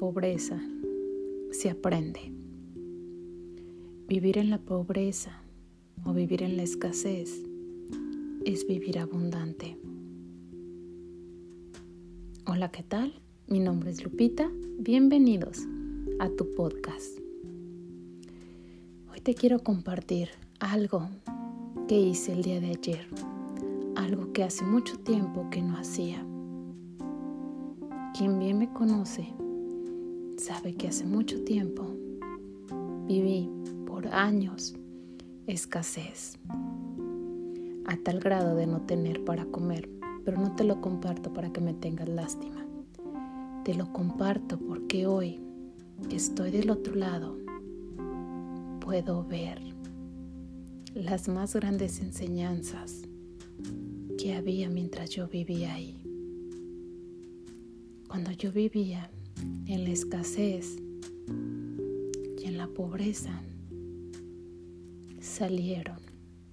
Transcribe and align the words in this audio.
pobreza 0.00 0.58
se 1.50 1.68
aprende. 1.68 2.32
Vivir 4.08 4.38
en 4.38 4.48
la 4.48 4.56
pobreza 4.56 5.42
o 6.06 6.14
vivir 6.14 6.42
en 6.42 6.56
la 6.56 6.62
escasez 6.62 7.42
es 8.46 8.66
vivir 8.66 8.98
abundante. 8.98 9.76
Hola, 12.46 12.70
¿qué 12.70 12.82
tal? 12.82 13.12
Mi 13.46 13.60
nombre 13.60 13.90
es 13.90 14.02
Lupita. 14.02 14.50
Bienvenidos 14.78 15.66
a 16.18 16.30
tu 16.30 16.50
podcast. 16.54 17.18
Hoy 19.12 19.20
te 19.20 19.34
quiero 19.34 19.58
compartir 19.58 20.30
algo 20.60 21.10
que 21.88 22.00
hice 22.00 22.32
el 22.32 22.42
día 22.42 22.58
de 22.58 22.70
ayer, 22.70 23.06
algo 23.96 24.32
que 24.32 24.44
hace 24.44 24.64
mucho 24.64 24.98
tiempo 25.00 25.50
que 25.50 25.60
no 25.60 25.76
hacía. 25.76 26.24
Quien 28.16 28.38
bien 28.38 28.56
me 28.56 28.72
conoce 28.72 29.28
sabe 30.40 30.74
que 30.74 30.88
hace 30.88 31.04
mucho 31.04 31.44
tiempo 31.44 31.86
viví 33.06 33.50
por 33.86 34.08
años 34.08 34.74
escasez, 35.46 36.38
a 37.84 37.96
tal 37.98 38.20
grado 38.20 38.56
de 38.56 38.66
no 38.66 38.80
tener 38.82 39.22
para 39.24 39.44
comer, 39.44 39.90
pero 40.24 40.38
no 40.40 40.56
te 40.56 40.64
lo 40.64 40.80
comparto 40.80 41.32
para 41.32 41.52
que 41.52 41.60
me 41.60 41.74
tengas 41.74 42.08
lástima. 42.08 42.64
Te 43.64 43.74
lo 43.74 43.92
comparto 43.92 44.58
porque 44.58 45.06
hoy 45.06 45.40
que 46.08 46.16
estoy 46.16 46.50
del 46.50 46.70
otro 46.70 46.94
lado, 46.94 47.36
puedo 48.80 49.24
ver 49.24 49.60
las 50.94 51.28
más 51.28 51.54
grandes 51.54 52.00
enseñanzas 52.00 53.02
que 54.16 54.34
había 54.34 54.70
mientras 54.70 55.10
yo 55.10 55.28
vivía 55.28 55.74
ahí. 55.74 56.02
Cuando 58.08 58.30
yo 58.32 58.50
vivía 58.50 59.10
en 59.66 59.84
la 59.84 59.90
escasez 59.90 60.76
y 62.38 62.44
en 62.44 62.56
la 62.56 62.66
pobreza, 62.68 63.42
salieron 65.20 65.98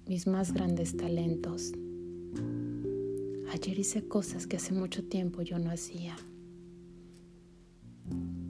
mis 0.06 0.26
más 0.26 0.52
grandes 0.52 0.96
talentos. 0.96 1.72
Ayer 3.52 3.78
hice 3.78 4.06
cosas 4.06 4.46
que 4.46 4.56
hace 4.56 4.72
mucho 4.72 5.04
tiempo 5.04 5.42
yo 5.42 5.58
no 5.58 5.70
hacía. 5.70 6.16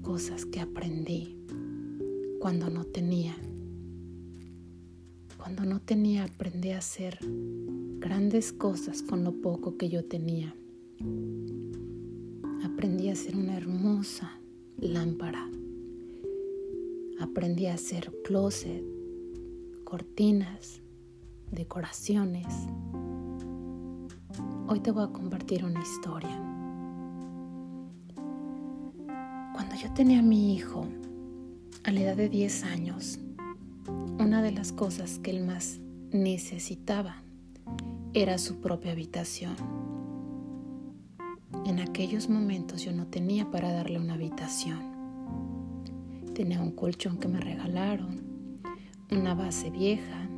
Cosas 0.03 0.44
que 0.44 0.61
aprendí 0.61 1.36
cuando 2.41 2.70
no 2.70 2.84
tenía. 2.84 3.36
Cuando 5.36 5.64
no 5.64 5.81
tenía 5.81 6.25
aprendí 6.25 6.70
a 6.70 6.78
hacer 6.78 7.19
grandes 7.98 8.53
cosas 8.53 9.03
con 9.03 9.25
lo 9.25 9.41
poco 9.41 9.77
que 9.77 9.89
yo 9.89 10.05
tenía 10.05 10.55
aprendí 12.79 13.09
a 13.09 13.12
hacer 13.15 13.37
una 13.37 13.57
hermosa 13.57 14.39
lámpara. 14.77 15.51
Aprendí 17.19 17.67
a 17.67 17.75
hacer 17.75 18.12
closet, 18.23 18.84
cortinas, 19.83 20.81
decoraciones. 21.51 22.47
Hoy 24.69 24.79
te 24.79 24.93
voy 24.93 25.03
a 25.03 25.09
compartir 25.09 25.65
una 25.65 25.83
historia. 25.83 26.41
Cuando 29.55 29.75
yo 29.75 29.93
tenía 29.95 30.21
a 30.21 30.23
mi 30.23 30.55
hijo, 30.55 30.87
a 31.83 31.91
la 31.91 32.01
edad 32.01 32.17
de 32.17 32.29
10 32.29 32.62
años, 32.62 33.19
una 34.21 34.41
de 34.41 34.53
las 34.53 34.71
cosas 34.71 35.19
que 35.19 35.33
él 35.33 35.45
más 35.45 35.81
necesitaba 36.12 37.25
era 38.15 38.39
su 38.39 38.61
propia 38.61 38.93
habitación 38.93 39.88
en 41.69 41.81
aquellos 41.81 42.31
momentos 42.31 42.83
yo 42.83 42.93
no 42.93 43.07
tenía 43.09 43.51
para 43.51 43.71
darle 43.71 43.99
una 43.99 44.15
habitación. 44.15 44.79
Tenía 46.34 46.62
un 46.62 46.71
colchón 46.71 47.19
que 47.19 47.29
me 47.29 47.41
regalaron, 47.41 48.23
una 49.11 49.34
base 49.34 49.69
vieja 49.69 50.31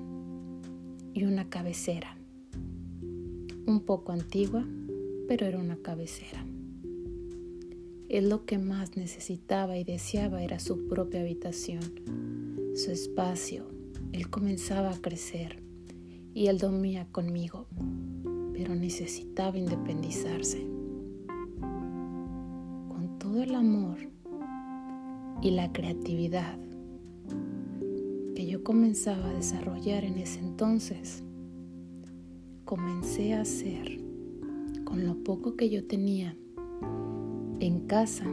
y 1.15 1.23
una 1.23 1.49
cabecera. 1.49 2.17
Un 3.65 3.83
poco 3.87 4.11
antigua, 4.11 4.67
pero 5.29 5.47
era 5.47 5.59
una 5.59 5.77
cabecera. 5.77 6.45
Él 8.09 8.29
lo 8.29 8.45
que 8.45 8.59
más 8.59 8.97
necesitaba 8.97 9.79
y 9.79 9.85
deseaba 9.85 10.43
era 10.43 10.59
su 10.59 10.89
propia 10.89 11.21
habitación, 11.21 11.81
su 12.75 12.91
espacio. 12.91 13.69
Él 14.11 14.29
comenzaba 14.31 14.91
a 14.91 15.01
crecer 15.01 15.63
y 16.35 16.49
él 16.49 16.59
dormía 16.59 17.07
conmigo, 17.13 17.69
pero 18.53 18.75
necesitaba 18.75 19.57
independizarse 19.59 20.80
el 23.43 23.55
amor 23.55 23.99
y 25.43 25.51
la 25.51 25.73
creatividad 25.73 26.59
que 28.35 28.47
yo 28.47 28.63
comenzaba 28.63 29.31
a 29.31 29.35
desarrollar 29.35 30.05
en 30.05 30.19
ese 30.19 30.41
entonces, 30.41 31.23
comencé 32.65 33.35
a 33.35 33.43
hacer 33.43 34.01
con 34.85 35.07
lo 35.07 35.23
poco 35.23 35.57
que 35.57 35.71
yo 35.71 35.87
tenía 35.87 36.37
en 37.61 37.87
casa 37.87 38.27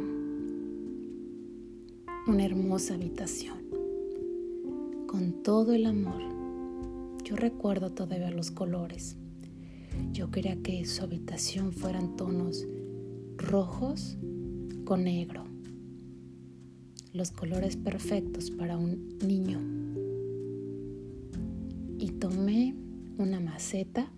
una 2.27 2.45
hermosa 2.45 2.95
habitación 2.95 3.57
con 5.07 5.43
todo 5.43 5.73
el 5.73 5.85
amor. 5.85 6.21
Yo 7.23 7.35
recuerdo 7.35 7.91
todavía 7.91 8.31
los 8.31 8.51
colores. 8.51 9.17
Yo 10.11 10.29
quería 10.31 10.61
que 10.61 10.85
su 10.85 11.03
habitación 11.03 11.73
fueran 11.73 12.15
tonos 12.15 12.67
rojos 13.37 14.17
negro, 14.95 15.43
los 17.11 17.31
colores 17.31 17.75
perfectos 17.75 18.51
para 18.51 18.77
un 18.77 19.17
niño. 19.19 19.59
Y 21.99 22.11
tomé 22.11 22.75
una 23.17 23.39
maceta 23.39 24.09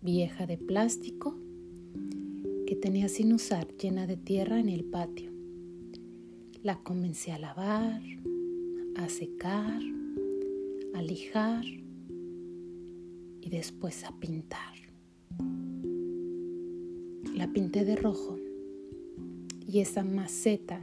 vieja 0.00 0.46
de 0.46 0.56
plástico 0.56 1.36
que 2.66 2.76
tenía 2.76 3.08
sin 3.08 3.32
usar 3.32 3.68
llena 3.76 4.06
de 4.06 4.16
tierra 4.16 4.60
en 4.60 4.68
el 4.68 4.84
patio. 4.84 5.30
La 6.62 6.76
comencé 6.82 7.32
a 7.32 7.38
lavar, 7.38 8.00
a 8.96 9.08
secar, 9.08 9.82
a 10.94 11.02
lijar 11.02 11.64
y 13.40 13.50
después 13.50 14.04
a 14.04 14.18
pintar. 14.18 14.74
La 17.34 17.52
pinté 17.52 17.84
de 17.84 17.96
rojo 17.96 18.38
y 19.74 19.80
esa 19.80 20.04
maceta 20.04 20.80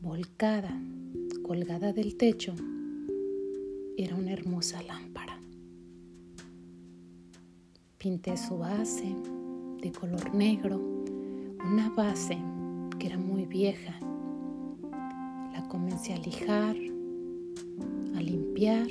volcada, 0.00 0.80
colgada 1.42 1.92
del 1.92 2.16
techo, 2.16 2.54
era 3.96 4.14
una 4.14 4.32
hermosa 4.32 4.80
lámpara. 4.84 5.40
Pinté 7.98 8.36
su 8.36 8.58
base 8.58 9.12
de 9.82 9.90
color 9.90 10.32
negro, 10.32 10.80
una 11.66 11.90
base 11.90 12.38
que 13.00 13.08
era 13.08 13.18
muy 13.18 13.44
vieja. 13.44 13.98
La 15.52 15.66
comencé 15.68 16.14
a 16.14 16.18
lijar, 16.18 16.76
a 18.14 18.22
limpiar 18.22 18.86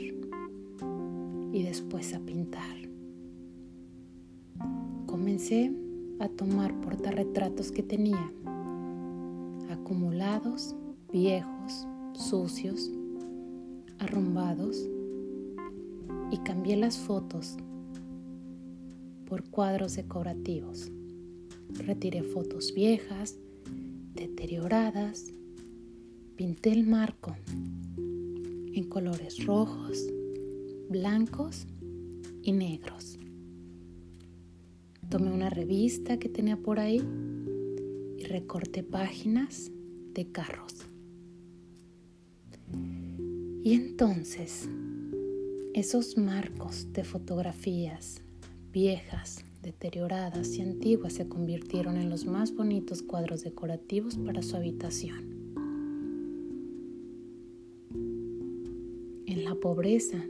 y 1.54 1.64
después 1.64 2.14
a 2.14 2.20
pintar. 2.20 2.76
Comencé 5.06 5.72
a 6.22 6.30
tomar 6.30 6.80
portarretratos 6.82 7.72
que 7.72 7.82
tenía, 7.82 8.32
acumulados, 9.72 10.76
viejos, 11.12 11.88
sucios, 12.14 12.92
arrumbados, 13.98 14.88
y 16.32 16.38
cambié 16.38 16.78
las 16.78 16.98
fotos 16.98 17.58
por 19.26 19.44
cuadros 19.50 19.96
decorativos. 19.96 20.92
Retiré 21.74 22.22
fotos 22.24 22.74
viejas, 22.74 23.38
deterioradas, 24.14 25.34
pinté 26.36 26.72
el 26.72 26.86
marco 26.86 27.36
en 27.98 28.86
colores 28.90 29.44
rojos, 29.46 30.06
blancos 30.90 31.66
y 32.44 32.52
negros. 32.52 33.18
Tomé 35.12 35.30
una 35.30 35.50
revista 35.50 36.18
que 36.18 36.30
tenía 36.30 36.56
por 36.56 36.80
ahí 36.80 37.02
y 38.18 38.24
recorté 38.24 38.82
páginas 38.82 39.70
de 40.14 40.32
carros. 40.32 40.86
Y 43.62 43.74
entonces, 43.74 44.70
esos 45.74 46.18
marcos 46.18 46.94
de 46.94 47.04
fotografías 47.04 48.22
viejas, 48.72 49.44
deterioradas 49.62 50.56
y 50.56 50.62
antiguas 50.62 51.12
se 51.12 51.28
convirtieron 51.28 51.98
en 51.98 52.10
los 52.10 52.26
más 52.26 52.56
bonitos 52.56 53.02
cuadros 53.02 53.44
decorativos 53.44 54.16
para 54.16 54.42
su 54.42 54.56
habitación. 54.56 55.26
En 59.26 59.44
la 59.44 59.56
pobreza 59.56 60.24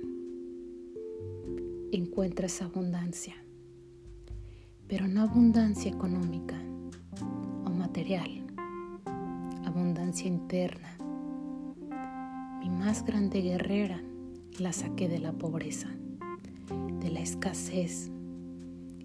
encuentras 1.92 2.64
abundancia 2.64 3.36
pero 4.92 5.08
no 5.08 5.22
abundancia 5.22 5.90
económica 5.90 6.58
o 7.66 7.70
material, 7.70 8.46
abundancia 9.66 10.28
interna. 10.28 10.98
Mi 12.60 12.70
más 12.70 13.06
grande 13.06 13.42
guerrera 13.42 14.04
la 14.60 14.74
saqué 14.74 15.08
de 15.08 15.20
la 15.20 15.32
pobreza, 15.32 15.88
de 17.00 17.10
la 17.10 17.22
escasez, 17.22 18.12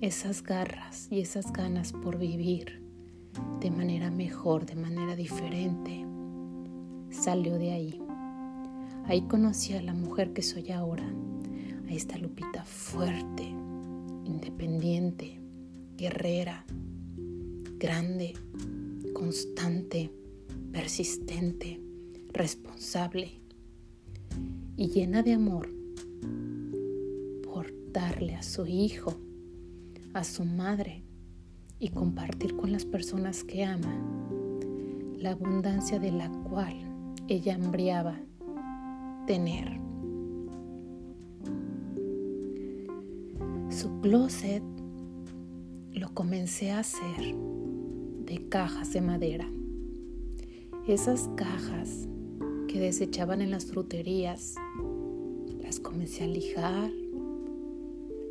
esas 0.00 0.42
garras 0.42 1.06
y 1.08 1.20
esas 1.20 1.52
ganas 1.52 1.92
por 1.92 2.18
vivir 2.18 2.82
de 3.60 3.70
manera 3.70 4.10
mejor, 4.10 4.66
de 4.66 4.74
manera 4.74 5.14
diferente, 5.14 6.04
salió 7.10 7.58
de 7.58 7.70
ahí. 7.70 8.02
Ahí 9.04 9.22
conocí 9.28 9.74
a 9.74 9.82
la 9.82 9.94
mujer 9.94 10.32
que 10.32 10.42
soy 10.42 10.72
ahora, 10.72 11.06
a 11.88 11.92
esta 11.92 12.18
Lupita 12.18 12.64
fuerte, 12.64 13.44
independiente, 14.24 15.35
guerrera, 15.96 16.64
grande, 17.78 18.34
constante, 19.14 20.10
persistente, 20.72 21.80
responsable 22.32 23.40
y 24.76 24.88
llena 24.88 25.22
de 25.22 25.32
amor 25.32 25.68
por 27.42 27.72
darle 27.92 28.34
a 28.34 28.42
su 28.42 28.66
hijo, 28.66 29.14
a 30.12 30.22
su 30.22 30.44
madre 30.44 31.02
y 31.78 31.88
compartir 31.88 32.56
con 32.56 32.72
las 32.72 32.84
personas 32.84 33.42
que 33.42 33.64
ama 33.64 33.94
la 35.18 35.30
abundancia 35.30 35.98
de 35.98 36.12
la 36.12 36.30
cual 36.50 36.74
ella 37.26 37.54
hambriaba 37.54 38.20
tener. 39.26 39.80
Su 43.70 44.00
closet 44.00 44.62
lo 45.96 46.12
comencé 46.12 46.72
a 46.72 46.80
hacer 46.80 47.34
de 48.26 48.48
cajas 48.50 48.92
de 48.92 49.00
madera. 49.00 49.50
Esas 50.86 51.30
cajas 51.36 52.06
que 52.68 52.78
desechaban 52.78 53.40
en 53.40 53.50
las 53.50 53.64
fruterías, 53.64 54.56
las 55.58 55.80
comencé 55.80 56.24
a 56.24 56.26
lijar, 56.26 56.90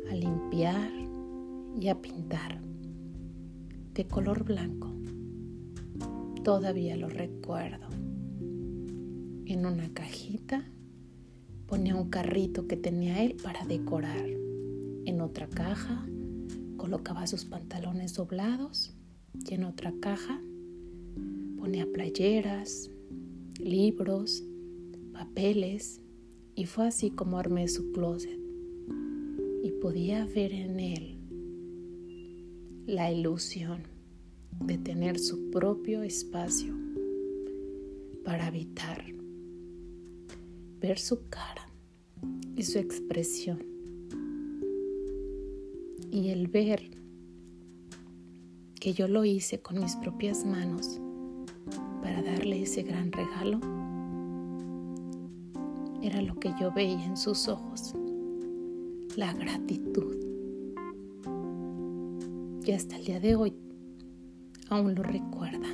a 0.08 0.14
limpiar 0.14 0.92
y 1.80 1.88
a 1.88 2.00
pintar 2.00 2.60
de 3.94 4.06
color 4.06 4.44
blanco. 4.44 4.88
Todavía 6.44 6.96
lo 6.96 7.08
recuerdo. 7.08 7.88
En 9.44 9.66
una 9.66 9.92
cajita 9.92 10.70
ponía 11.66 11.96
un 11.96 12.10
carrito 12.10 12.68
que 12.68 12.76
tenía 12.76 13.24
él 13.24 13.34
para 13.42 13.66
decorar. 13.66 14.24
En 15.04 15.20
otra 15.20 15.48
caja 15.48 16.06
colocaba 16.76 17.26
sus 17.26 17.44
pantalones 17.44 18.14
doblados 18.14 18.94
y 19.48 19.54
en 19.54 19.64
otra 19.64 19.92
caja 20.00 20.40
ponía 21.58 21.86
playeras, 21.92 22.90
libros, 23.58 24.44
papeles 25.12 26.00
y 26.54 26.66
fue 26.66 26.86
así 26.86 27.10
como 27.10 27.38
armé 27.38 27.68
su 27.68 27.92
closet. 27.92 28.38
Y 29.62 29.70
podía 29.82 30.24
ver 30.26 30.52
en 30.52 30.78
él 30.80 31.18
la 32.86 33.10
ilusión 33.10 33.82
de 34.60 34.78
tener 34.78 35.18
su 35.18 35.50
propio 35.50 36.02
espacio 36.02 36.74
para 38.24 38.46
habitar, 38.46 39.04
ver 40.80 40.98
su 40.98 41.28
cara 41.28 41.68
y 42.54 42.62
su 42.62 42.78
expresión 42.78 43.75
y 46.10 46.28
el 46.30 46.48
ver 46.48 46.90
que 48.80 48.92
yo 48.92 49.08
lo 49.08 49.24
hice 49.24 49.60
con 49.60 49.80
mis 49.80 49.96
propias 49.96 50.44
manos 50.44 51.00
para 52.02 52.22
darle 52.22 52.62
ese 52.62 52.82
gran 52.82 53.10
regalo, 53.10 53.58
era 56.02 56.22
lo 56.22 56.36
que 56.36 56.52
yo 56.60 56.72
veía 56.72 57.04
en 57.04 57.16
sus 57.16 57.48
ojos, 57.48 57.94
la 59.16 59.32
gratitud. 59.32 60.14
Y 62.64 62.72
hasta 62.72 62.96
el 62.96 63.04
día 63.04 63.20
de 63.20 63.36
hoy 63.36 63.54
aún 64.68 64.94
lo 64.94 65.02
recuerda. 65.02 65.68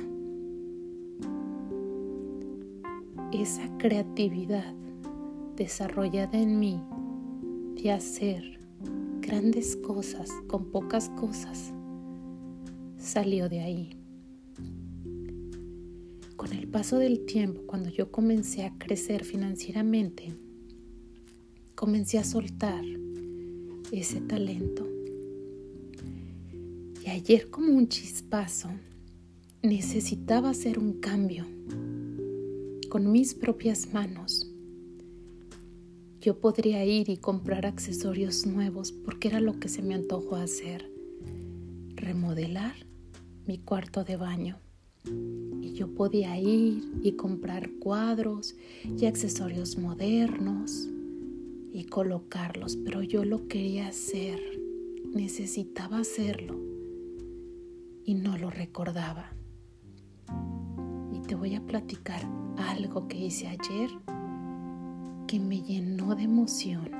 Esa 3.31 3.67
creatividad 3.77 4.73
desarrollada 5.55 6.37
en 6.37 6.59
mí 6.59 6.81
de 7.75 7.91
hacer 7.91 8.59
grandes 9.25 9.77
cosas 9.77 10.29
con 10.47 10.69
pocas 10.69 11.09
cosas 11.09 11.73
salió 12.97 13.47
de 13.47 13.61
ahí. 13.61 13.97
Con 16.35 16.51
el 16.51 16.67
paso 16.67 16.97
del 16.97 17.25
tiempo, 17.25 17.61
cuando 17.65 17.89
yo 17.89 18.11
comencé 18.11 18.65
a 18.65 18.77
crecer 18.77 19.23
financieramente, 19.23 20.33
comencé 21.73 22.19
a 22.19 22.23
soltar 22.23 22.83
ese 23.91 24.19
talento. 24.21 24.87
Y 27.05 27.09
ayer 27.09 27.49
como 27.49 27.73
un 27.73 27.87
chispazo, 27.87 28.69
necesitaba 29.61 30.49
hacer 30.49 30.79
un 30.79 30.99
cambio 30.99 31.45
con 32.89 33.11
mis 33.11 33.33
propias 33.33 33.93
manos. 33.93 34.52
Yo 36.23 36.39
podría 36.39 36.85
ir 36.85 37.09
y 37.09 37.17
comprar 37.17 37.65
accesorios 37.65 38.45
nuevos 38.45 38.93
porque 38.93 39.27
era 39.27 39.41
lo 39.41 39.59
que 39.59 39.67
se 39.67 39.81
me 39.81 39.93
antojó 39.93 40.37
hacer. 40.37 40.89
Remodelar 41.95 42.75
mi 43.45 43.57
cuarto 43.57 44.05
de 44.05 44.15
baño 44.15 44.57
y 45.59 45.73
yo 45.73 45.93
podía 45.93 46.39
ir 46.39 46.81
y 47.03 47.11
comprar 47.17 47.71
cuadros 47.71 48.55
y 48.85 49.05
accesorios 49.05 49.77
modernos 49.77 50.87
y 51.73 51.83
colocarlos, 51.87 52.77
pero 52.77 53.03
yo 53.03 53.25
lo 53.25 53.49
quería 53.49 53.89
hacer, 53.89 54.39
necesitaba 55.13 55.97
hacerlo 55.99 56.57
y 58.05 58.13
no 58.13 58.37
lo 58.37 58.49
recordaba. 58.49 59.33
Y 61.11 61.19
te 61.27 61.35
voy 61.35 61.55
a 61.55 61.65
platicar 61.65 62.25
algo 62.55 63.09
que 63.09 63.17
hice 63.17 63.47
ayer 63.47 63.89
que 65.33 65.39
me 65.39 65.63
llenó 65.63 66.13
de 66.13 66.25
emoción 66.25 66.91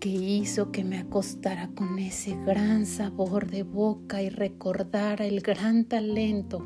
que 0.00 0.08
hizo 0.08 0.72
que 0.72 0.84
me 0.84 0.96
acostara 0.96 1.68
con 1.74 1.98
ese 1.98 2.34
gran 2.46 2.86
sabor 2.86 3.50
de 3.50 3.62
boca 3.62 4.22
y 4.22 4.30
recordara 4.30 5.26
el 5.26 5.42
gran 5.42 5.84
talento 5.84 6.64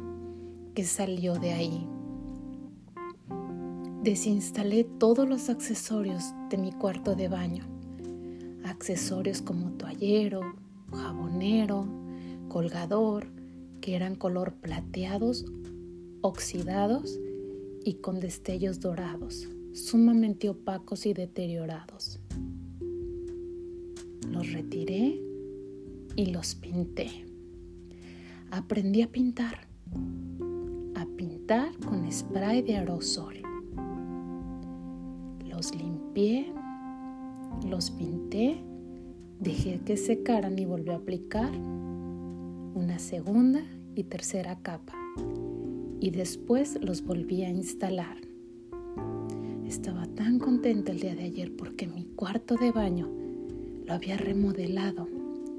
que 0.76 0.85
salió 0.85 1.35
de 1.40 1.54
ahí. 1.54 1.88
Desinstalé 4.04 4.85
todos 4.85 5.28
los 5.28 5.49
accesorios 5.50 6.33
de 6.49 6.59
mi 6.59 6.71
cuarto 6.71 7.16
de 7.16 7.26
baño, 7.26 7.64
accesorios 8.64 9.42
como 9.42 9.73
toallero, 9.73 10.42
jabonero, 10.92 11.88
colgador, 12.47 13.26
que 13.80 13.97
eran 13.97 14.14
color 14.14 14.52
plateados, 14.52 15.47
oxidados 16.21 17.18
y 17.87 17.95
con 17.95 18.21
destellos 18.21 18.81
dorados, 18.81 19.49
sumamente 19.73 20.50
opacos 20.50 21.07
y 21.07 21.14
deteriorados 21.14 22.21
los 24.37 24.52
retiré 24.52 25.19
y 26.14 26.26
los 26.26 26.55
pinté. 26.55 27.09
Aprendí 28.50 29.00
a 29.00 29.11
pintar, 29.11 29.66
a 30.95 31.07
pintar 31.16 31.75
con 31.78 32.11
spray 32.12 32.61
de 32.61 32.76
aerosol. 32.76 33.37
Los 35.49 35.75
limpié, 35.75 36.52
los 37.66 37.90
pinté, 37.90 38.62
dejé 39.40 39.81
que 39.81 39.97
secaran 39.97 40.59
y 40.59 40.66
volví 40.66 40.90
a 40.90 40.97
aplicar 40.97 41.50
una 42.75 42.99
segunda 42.99 43.62
y 43.95 44.05
tercera 44.05 44.59
capa 44.61 44.93
y 46.00 46.11
después 46.11 46.79
los 46.83 47.03
volví 47.03 47.43
a 47.45 47.50
instalar. 47.50 48.19
Estaba 49.67 50.07
tan 50.07 50.38
contenta 50.38 50.93
el 50.93 51.00
día 51.00 51.15
de 51.15 51.25
ayer 51.25 51.55
porque 51.57 51.87
mi 51.87 52.05
cuarto 52.05 52.57
de 52.57 52.71
baño 52.71 53.11
lo 53.85 53.93
había 53.93 54.17
remodelado. 54.17 55.09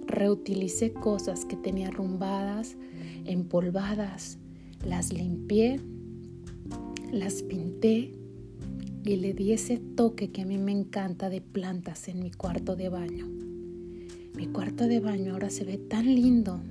Reutilicé 0.06 0.94
cosas 0.94 1.46
que 1.46 1.58
tenía 1.58 1.89
arrumbadas, 1.89 2.77
empolvadas, 3.25 4.38
las 4.86 5.12
limpié, 5.12 5.82
las 7.12 7.44
pinté 7.44 8.13
y 9.03 9.15
le 9.17 9.34
di 9.34 9.53
ese 9.53 9.77
toque 9.77 10.32
que 10.32 10.41
a 10.41 10.46
mí 10.46 10.58
me 10.58 10.72
encanta 10.72 11.29
de 11.29 11.41
plantas 11.41 12.08
en 12.08 12.22
mi 12.22 12.32
cuarto 12.32 12.75
de 12.75 12.89
baño. 12.89 13.27
Mi 14.36 14.48
cuarto 14.48 14.88
de 14.88 15.00
baño 15.00 15.34
ahora 15.34 15.50
se 15.50 15.65
ve 15.65 15.77
tan 15.77 16.06
lindo 16.06 16.62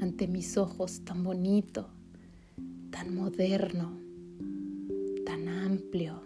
ante 0.00 0.26
mis 0.26 0.56
ojos, 0.56 1.02
tan 1.04 1.22
bonito, 1.22 1.88
tan 3.00 3.14
moderno, 3.14 3.98
tan 5.24 5.48
amplio, 5.48 6.20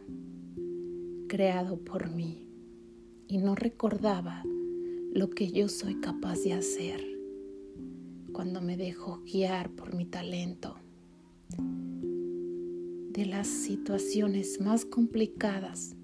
creado 1.28 1.76
por 1.76 2.11
mí 2.11 2.49
y 3.28 3.38
no 3.38 3.54
recordaba 3.54 4.43
lo 5.12 5.31
que 5.31 5.52
yo 5.52 5.69
soy 5.69 6.00
capaz 6.00 6.40
de 6.40 6.54
hacer 6.54 7.00
cuando 8.33 8.61
me 8.61 8.76
dejo 8.76 9.23
guiar 9.23 9.71
por 9.71 9.95
mi 9.95 10.04
talento, 10.04 10.75
de 11.57 13.25
las 13.25 13.47
situaciones 13.47 14.61
más 14.61 14.85
complicadas 14.85 15.95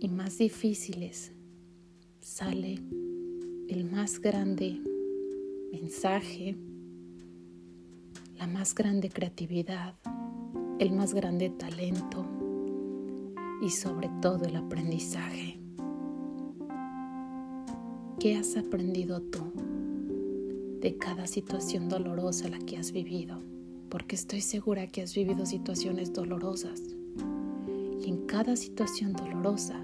y 0.00 0.08
más 0.08 0.38
difíciles 0.38 1.32
sale 2.20 2.78
el 3.68 3.84
más 3.84 4.18
grande 4.18 4.80
mensaje, 5.70 6.56
la 8.40 8.46
más 8.46 8.74
grande 8.74 9.10
creatividad, 9.10 9.96
el 10.78 10.92
más 10.92 11.12
grande 11.12 11.50
talento 11.50 12.24
y 13.60 13.68
sobre 13.68 14.08
todo 14.22 14.46
el 14.46 14.56
aprendizaje. 14.56 15.60
¿Qué 18.18 18.36
has 18.36 18.56
aprendido 18.56 19.20
tú 19.20 19.52
de 20.80 20.96
cada 20.98 21.26
situación 21.26 21.90
dolorosa 21.90 22.48
la 22.48 22.58
que 22.60 22.78
has 22.78 22.92
vivido? 22.92 23.42
Porque 23.90 24.16
estoy 24.16 24.40
segura 24.40 24.86
que 24.86 25.02
has 25.02 25.14
vivido 25.14 25.44
situaciones 25.44 26.14
dolorosas. 26.14 26.80
Y 28.00 28.08
en 28.08 28.24
cada 28.24 28.56
situación 28.56 29.12
dolorosa 29.12 29.78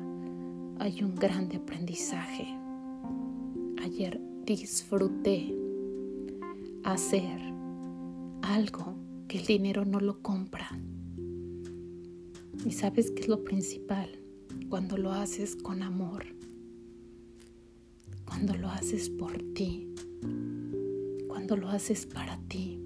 hay 0.79 1.03
un 1.03 1.15
grande 1.15 1.59
aprendizaje. 1.59 2.47
Ayer 3.85 4.19
disfruté 4.47 5.55
hacer 6.85 7.56
algo 8.47 8.95
que 9.29 9.39
el 9.39 9.47
dinero 9.47 9.85
no 9.85 10.01
lo 10.01 10.23
compra. 10.23 10.69
Y 12.65 12.73
sabes 12.73 13.11
que 13.11 13.23
es 13.23 13.29
lo 13.29 13.43
principal 13.45 14.09
cuando 14.69 14.97
lo 14.97 15.13
haces 15.13 15.57
con 15.57 15.83
amor, 15.83 16.25
cuando 18.25 18.55
lo 18.55 18.69
haces 18.69 19.11
por 19.11 19.37
ti, 19.55 19.95
cuando 21.29 21.57
lo 21.57 21.69
haces 21.69 22.07
para 22.07 22.39
ti. 22.49 22.81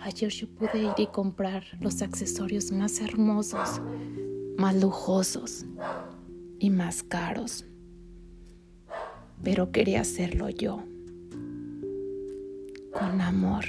Ayer 0.00 0.30
yo 0.30 0.48
pude 0.48 0.82
ir 0.82 0.92
y 0.96 1.06
comprar 1.06 1.64
los 1.80 2.02
accesorios 2.02 2.72
más 2.72 3.00
hermosos, 3.00 3.80
más 4.56 4.74
lujosos 4.80 5.64
y 6.58 6.70
más 6.70 7.02
caros, 7.02 7.64
pero 9.42 9.70
quería 9.70 10.00
hacerlo 10.00 10.48
yo, 10.48 10.82
con 12.92 13.20
amor 13.20 13.64